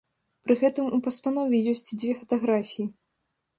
[0.45, 2.91] Пры гэтым у пастанове ёсць дзве фатаграфіі.